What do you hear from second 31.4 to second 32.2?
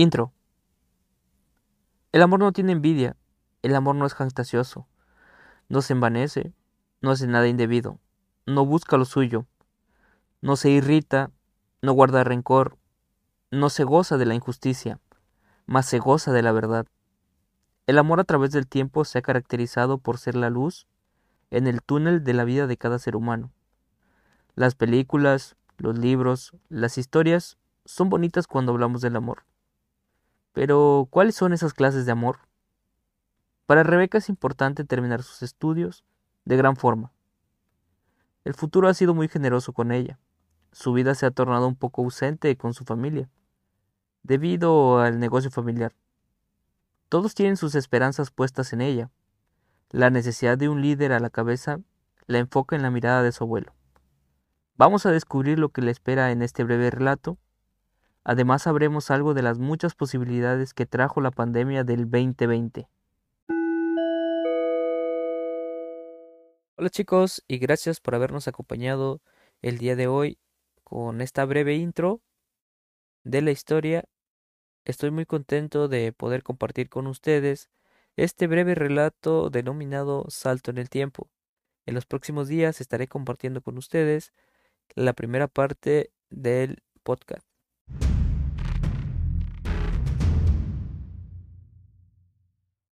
esas clases de